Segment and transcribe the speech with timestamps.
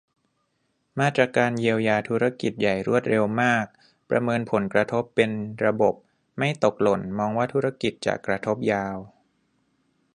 [0.99, 3.65] มาตรการเยียวยาธุรกิจใหญ่รวดเร็วมาก
[4.09, 5.29] ประเมินผลกระทบเป็น
[5.65, 5.95] ระบบ
[6.37, 8.97] ไม่ตกหล่น มองว่าธุรกิจจะกระทบยาว